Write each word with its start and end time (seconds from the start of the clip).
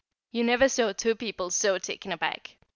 You 0.31 0.43
never 0.43 0.67
saw 0.67 0.93
two 0.93 1.13
people 1.13 1.51
so 1.51 1.77
taken 1.77 2.11
aback. 2.11 2.55